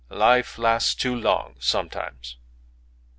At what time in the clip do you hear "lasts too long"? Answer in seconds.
0.57-1.57